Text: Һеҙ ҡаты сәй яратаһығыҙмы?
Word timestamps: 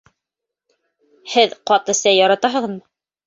Һеҙ 1.35 1.53
ҡаты 1.71 1.97
сәй 1.99 2.17
яратаһығыҙмы? 2.23 2.81